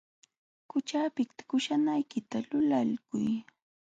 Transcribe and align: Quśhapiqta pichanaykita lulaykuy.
Quśhapiqta 0.69 1.41
pichanaykita 1.49 2.37
lulaykuy. 2.49 3.29